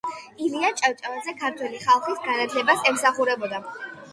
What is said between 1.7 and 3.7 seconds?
ხალხის განათლებას ემსახურებოდა.